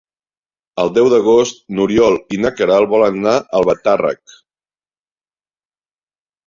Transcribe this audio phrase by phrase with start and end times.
[0.83, 4.37] El deu d'agost n'Oriol i na Queralt volen anar a Albatàrrec.